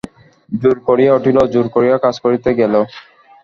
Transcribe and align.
জোর 0.51 0.77
করিয়া 0.87 1.11
উঠিল, 1.17 1.37
জোর 1.53 1.67
করিয়া 1.75 1.95
কাজ 2.03 2.15
করিতে 2.23 2.49
গেল। 2.59 2.73